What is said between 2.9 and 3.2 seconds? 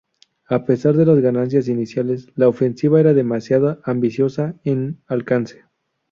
era